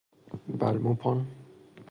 [0.59, 1.27] بلموپان